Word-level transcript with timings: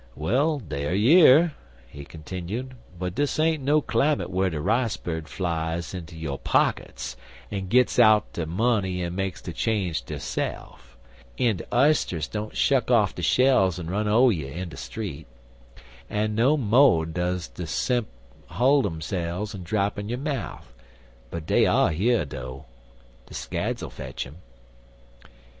"Well, 0.15 0.57
dey 0.57 0.87
er 0.87 0.95
yer," 0.95 1.51
he 1.87 2.05
continued, 2.05 2.73
"but 2.97 3.13
dis 3.13 3.37
ain't 3.37 3.61
no 3.63 3.81
climate 3.81 4.31
whar 4.31 4.49
de 4.49 4.59
rice 4.59 4.97
birds 4.97 5.31
flies 5.31 5.93
inter 5.93 6.15
yo' 6.15 6.39
pockets 6.39 7.15
en 7.51 7.67
gits 7.67 7.99
out 7.99 8.33
de 8.33 8.47
money 8.47 9.03
an' 9.03 9.13
makes 9.13 9.43
de 9.43 9.53
change 9.53 10.03
derse'f; 10.03 10.97
an' 11.37 11.57
de 11.57 11.65
isters 11.71 12.27
don't 12.27 12.57
shuck 12.57 12.89
off 12.89 13.13
der 13.13 13.21
shells 13.21 13.77
en 13.77 13.91
run 13.91 14.07
over 14.07 14.31
you 14.31 14.51
on 14.51 14.69
de 14.69 14.77
street, 14.77 15.27
an' 16.09 16.33
no 16.33 16.57
mo' 16.57 17.05
duz 17.05 17.47
de 17.47 17.67
s'imp 17.67 18.07
hull 18.47 18.81
derse'f 18.81 19.53
an' 19.53 19.61
drap 19.61 19.99
in 19.99 20.09
yo' 20.09 20.17
mouf. 20.17 20.73
But 21.29 21.45
dey 21.45 21.67
er 21.67 21.91
yer, 21.91 22.25
dough. 22.25 22.65
De 23.27 23.35
scads 23.35 23.83
'll 23.83 23.89
fetch 23.91 24.25
um." 24.25 24.37